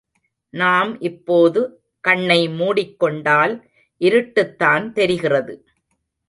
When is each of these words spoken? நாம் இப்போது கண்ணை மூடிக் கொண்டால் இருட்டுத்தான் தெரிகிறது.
நாம் 0.53 1.01
இப்போது 1.01 1.61
கண்ணை 2.03 2.47
மூடிக் 2.49 2.99
கொண்டால் 2.99 3.53
இருட்டுத்தான் 4.01 4.91
தெரிகிறது. 4.91 5.55